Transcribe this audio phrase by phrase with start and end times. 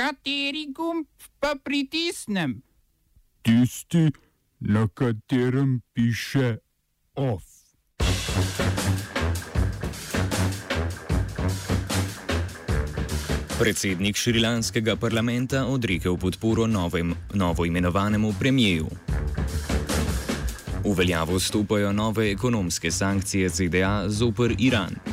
[0.00, 1.04] Kateri gumb
[1.40, 2.62] pa pritisnem?
[3.42, 4.08] Tisti,
[4.60, 6.56] na katerem piše
[7.14, 7.44] OF.
[13.58, 18.88] Predsednik šrilanskega parlamenta odrekel podporo novem, novo imenovanemu premijeju.
[20.84, 25.09] V veljavo stopajo nove ekonomske sankcije ZDA zoper Iran.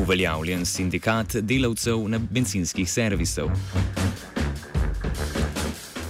[0.00, 3.50] Uveljavljen sindikat delavcev na benzinskih servisov.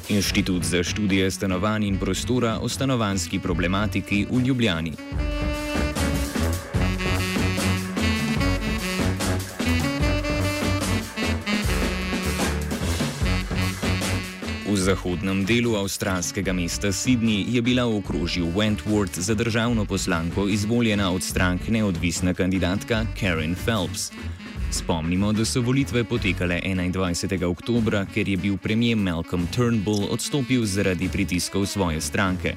[0.08, 4.92] Inštitut za študije stanovanj in prostora o stanovanski problematiki v Ljubljani.
[14.80, 21.22] Zahodnem delu avstralskega mesta Sydney je bila v okrožju Wentworth za državno poslanko izvoljena od
[21.22, 24.10] strank neodvisna kandidatka Karen Phelps.
[24.70, 27.44] Spomnimo, da so volitve potekale 21.
[27.44, 32.54] oktober, ker je bil premijer Malcolm Turnbull odstopil zaradi pritiskov svoje stranke.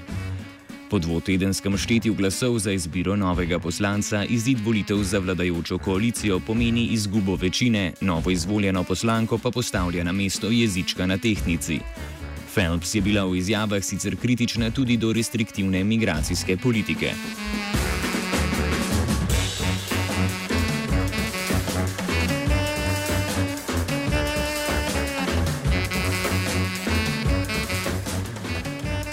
[0.94, 7.36] Po dvotedenskem štetju glasov za izbiro novega poslanca izid volitev za vladajočo koalicijo pomeni izgubo
[7.36, 11.80] večine, novo izvoljeno poslanko pa postavlja na mesto jezička na tehnici.
[12.54, 17.14] Phelps je bila v izjavah sicer kritična tudi do restriktivne migracijske politike.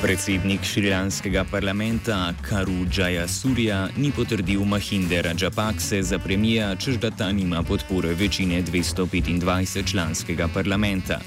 [0.03, 7.33] Predsednik šrilanskega parlamenta Karu Džaja Surja ni potrdil Mahinde Rajapakse za premija, čež da ta
[7.33, 11.21] nima podpore večine 225 članskega parlamenta.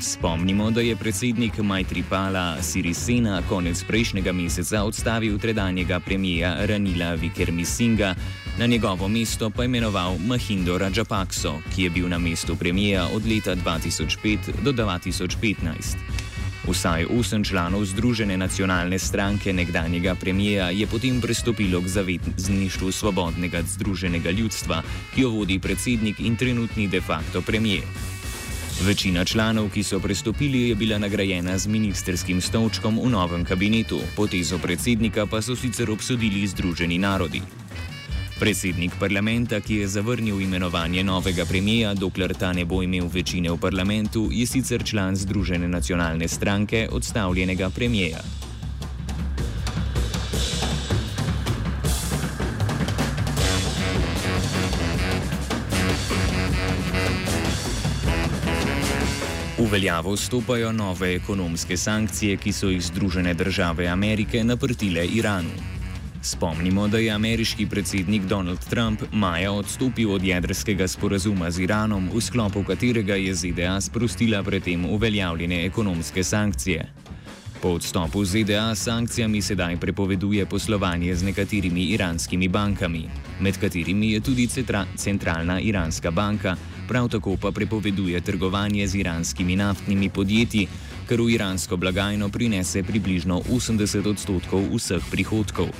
[0.00, 8.14] Spomnimo, da je predsednik Majtripala Sirisena konec prejšnjega meseca odstavil tredanjega premija Ranila Vikermisinga,
[8.58, 13.56] na njegovo mesto pa imenoval Mahindo Rajapakso, ki je bil na mestu premija od leta
[13.56, 15.96] 2005 do 2015.
[16.68, 24.30] Vsaj osem članov Združene nacionalne stranke nekdanjega premijeja je potem prestopilo k zavezništvu Svobodnega združenega
[24.30, 24.82] ljudstva,
[25.14, 28.19] ki jo vodi predsednik in trenutni de facto premijer.
[28.80, 34.58] Večina članov, ki so prestopili, je bila nagrajena z ministerskim stolčkom v novem kabinetu, potezo
[34.58, 37.42] predsednika pa so sicer obsodili Združeni narodi.
[38.40, 43.60] Predsednik parlamenta, ki je zavrnil imenovanje novega premijeja, dokler ta ne bo imel večine v
[43.60, 48.49] parlamentu, je sicer član Združene nacionalne stranke odstavljenega premijeja.
[59.70, 65.50] Veljavo stopajo nove ekonomske sankcije, ki so jih Združene države Amerike naprtile Iranu.
[66.22, 72.20] Spomnimo, da je ameriški predsednik Donald Trump maja odstopil od jedrskega sporazuma z Iranom, v
[72.20, 76.88] sklopu katerega je ZDA sprostila predtem uveljavljene ekonomske sankcije.
[77.62, 83.08] Po odstopu ZDA sankcijami sedaj prepoveduje poslovanje z nekaterimi iranskimi bankami,
[83.40, 84.48] med katerimi je tudi
[84.96, 86.56] centralna iranska banka,
[86.90, 90.66] prav tako pa prepoveduje trgovanje z iranskimi naftnimi podjetji,
[91.06, 95.70] kar v iransko blagajno prinese približno 80 odstotkov vseh prihodkov.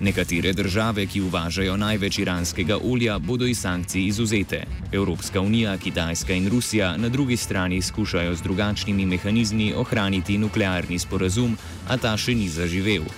[0.00, 4.66] Nekatere države, ki uvažajo največ iranskega olja, bodo iz sankcij izuzete.
[4.92, 11.56] Evropska unija, Kitajska in Rusija na drugi strani skušajo z drugačnimi mehanizmi ohraniti nuklearni sporazum,
[11.88, 13.08] a ta še ni zaživel.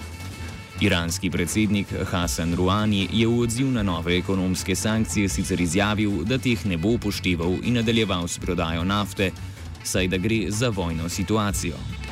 [0.80, 6.66] Iranski predsednik Hasan Rouhani je v odziv na nove ekonomske sankcije sicer izjavil, da teh
[6.66, 9.30] ne bo upošteval in nadaljeval s prodajo nafte,
[9.84, 12.05] saj da gre za vojno situacijo.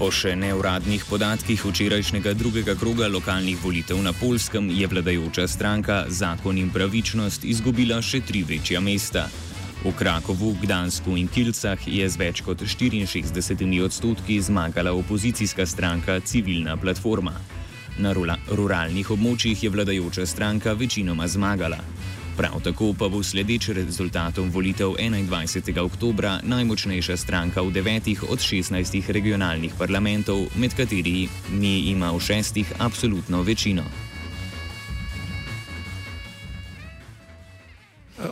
[0.00, 6.56] Po še neuradnih podatkih včerajšnjega drugega kroga lokalnih volitev na Polskem je vladajoča stranka Zakon
[6.56, 9.26] in pravičnost izgubila še tri večja mesta.
[9.84, 16.80] V Krakovu, Gdansku in Kilcah je z več kot 64 odstotki zmagala opozicijska stranka Civilna
[16.80, 17.36] platforma.
[18.00, 21.84] Na ruralnih območjih je vladajoča stranka večinoma zmagala.
[22.36, 25.78] Prav tako pa bo sledeč rezultatom volitev 21.
[25.78, 33.42] oktober najmočnejša stranka v devetih od 16 regionalnih parlamentov, med katerimi ima v šestih absolutno
[33.42, 33.82] večino.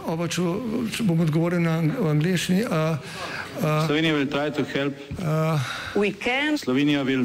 [0.09, 0.43] Oba, če,
[0.93, 2.63] če bom odgovoril na angliški.
[2.65, 2.97] Uh,
[3.61, 6.59] uh, Slovenija bo poskušala pomagati.
[6.65, 7.17] Slovenija bo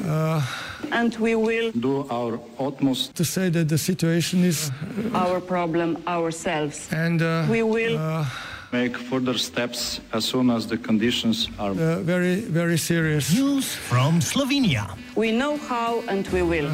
[0.91, 4.71] and we will do our utmost to say that the situation is
[5.13, 6.87] our problem ourselves.
[6.91, 8.25] and uh, we will uh,
[8.71, 13.33] make further steps as soon as the conditions are uh, very, very serious.
[13.33, 14.97] News from Slovenia.
[15.15, 16.71] We know how and we will.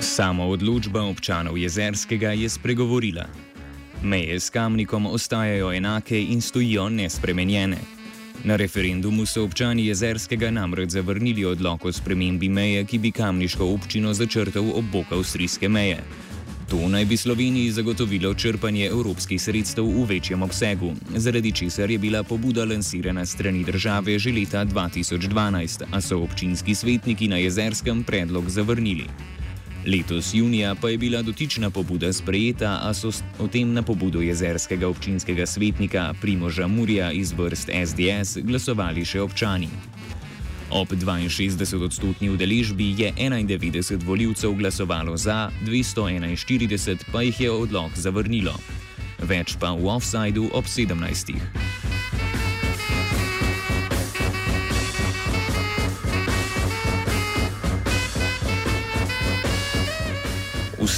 [0.00, 3.26] Samo odločba občanov Jezerskega je spregovorila.
[4.02, 7.99] Meje s Kamnikom ostajajo enake in stojijo nespremenjene.
[8.44, 14.14] Na referendumu so občani Jezerskega namreč zavrnili odlok o spremembi meje, ki bi Kamniško občino
[14.14, 16.00] začrtal ob boku avstrijske meje.
[16.70, 22.22] To naj bi Sloveniji zagotovilo črpanje evropskih sredstev v večjem obsegu, zaradi česar je bila
[22.22, 29.04] pobuda lansirana strani države že leta 2012, a so občinski svetniki na Jezerskem predlog zavrnili.
[29.86, 34.88] Letos junija pa je bila dotična pobuda sprejeta, a so o tem na pobudo jezerskega
[34.88, 39.68] občinskega svetnika Primoža Murja iz vrst SDS glasovali še občani.
[40.70, 48.54] Ob 62-odstotni udeležbi je 91 voljivcev glasovalo za, 241 pa jih je odlog zavrnilo.
[49.18, 51.79] Več pa v offsajdu ob 17.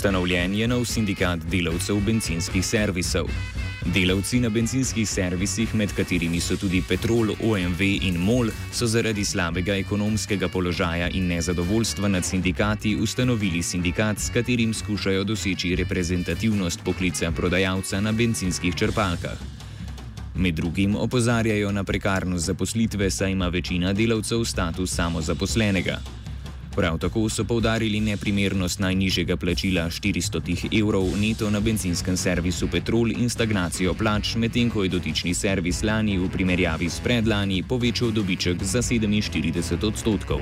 [0.02, 3.28] Ustanovljen je nov sindikat delavcev benzinskih servisov.
[3.94, 9.76] Delavci na benzinskih servisih, med katerimi so tudi Petrol, OMV in MOL, so zaradi slabega
[9.78, 18.00] ekonomskega položaja in nezadovoljstva nad sindikati ustanovili sindikat, s katerim skušajo doseči reprezentativnost poklica prodajalca
[18.00, 19.38] na benzinskih črpalkah.
[20.34, 26.00] Med drugim opozarjajo na prekarnost zaposlitve, saj ima večina delavcev status samozaposlenega.
[26.76, 33.30] Prav tako so povdarili neprimernost najnižjega plačila 400 evrov neto na benzinskem servisu Petrol in
[33.30, 38.82] stagnacijo plač, medtem ko je dotični servis lani v primerjavi s predlani povečal dobiček za
[38.82, 40.40] 47 odstotkov.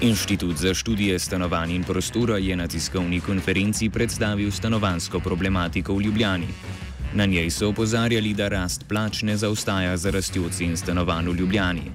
[0.00, 6.46] Inštitut za študije stanovanj in prostora je na tiskovni konferenci predstavil stanovansko problematiko v Ljubljani.
[7.14, 11.90] Na njej so opozarjali, da rast plač ne zaostaja za rastjo cen stanovanj v Ljubljani.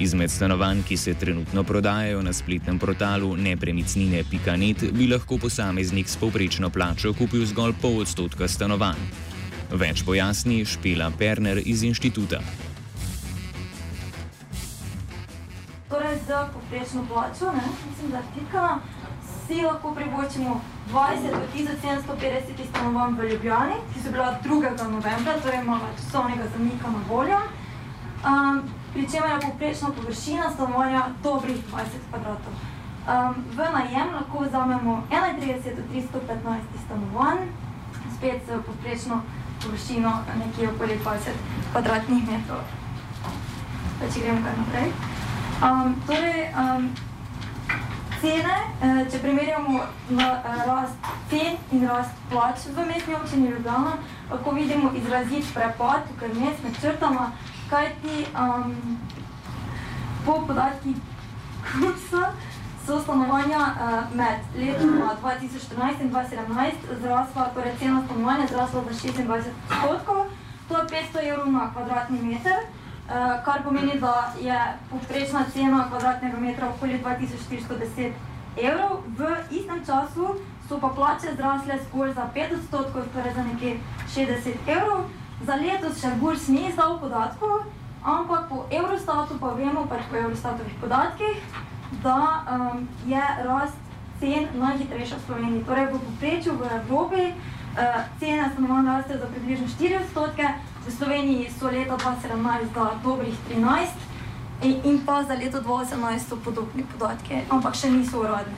[0.00, 6.70] Izmed stanovanj, ki se trenutno prodajajo na spletnem portalu nepremicnine.net, bi lahko posameznik s povprečno
[6.70, 9.04] plačo kupil zgolj pol odstotka stanovanj.
[9.70, 12.40] Več pojasni Špela Perner iz inštituta.
[15.88, 18.78] Torej, za povprečno plačo, ne, mislim, da je tika
[19.46, 20.60] si lahko privoščimo
[20.92, 24.90] 20 od 1750 stanovanj v Ljubljani, ki so bila 2.
[24.90, 27.38] novembra, torej imamo časovnega zamika na voljo.
[28.24, 28.62] Um,
[28.94, 32.52] Pričemer je poprečna površina stanovanja dobrih 20 kvadratov.
[32.54, 37.38] Um, v najem lahko vzamemo 31 od 315 stanovanj,
[38.16, 39.22] spet z poprečno
[39.62, 41.18] površino nekje okoli 20
[41.72, 42.62] kvadratnih metrov.
[44.00, 44.88] Pa če gremo kar naprej.
[45.62, 46.90] Um, torej, um,
[48.24, 53.98] cene, eh, če primerjamo eh, rast cen in rast plač v mestni občini Ljubljana,
[54.30, 57.26] lahko vidimo izrazit prepad tukaj vmes med črtama,
[57.68, 58.72] kajti um,
[60.24, 60.94] po podatki
[61.64, 62.30] kursa
[62.84, 69.52] so stanovanja uh, med letoma 2014 in 2017 zrasla, torej cena stanovanja zrasla za 26
[69.68, 70.26] odstotkov,
[70.68, 72.68] to je 500 evrov na kvadratni meter,
[73.44, 74.58] kar pomeni, da je
[74.90, 78.12] povprečna cena kvadratnega metra okoli 2410
[78.56, 79.02] evrov.
[79.18, 80.34] V istem času
[80.68, 83.76] so pa plače zrasle skoraj za 5 odstotkov, torej za nekje
[84.14, 85.04] 60 evrov.
[85.44, 87.66] Za letos še Gurs ni izdal podatkov,
[88.04, 91.36] ampak po Eurostatu pa vemo, pač po Eurostatovih podatkih,
[92.02, 93.80] da um, je rast
[94.20, 95.64] cen najhitrejša v Sloveniji.
[95.66, 100.46] Torej v povprečju v Evropi uh, cene stanovanj rastejo za približno 4 odstotke,
[100.84, 103.88] V Sloveniji so leta 2017 za dobrih 13
[104.84, 108.52] in, pa za leto 2018 so podobni podatki, ampak še niso uradni.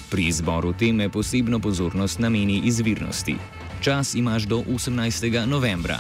[0.09, 3.35] Pri izboru teme posebno pozornost nameni izvirnosti.
[3.81, 5.45] Čas imaš do 18.
[5.45, 5.99] novembra.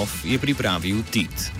[0.00, 1.59] OF je pripravil TIT.